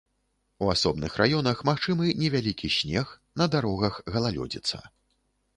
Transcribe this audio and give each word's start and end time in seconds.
У 0.63 0.69
асобных 0.75 1.17
раёнах 1.21 1.61
магчымы 1.69 2.09
невялікі 2.23 2.71
снег, 2.79 3.13
на 3.43 3.51
дарогах 3.57 4.01
галалёдзіца. 4.17 4.83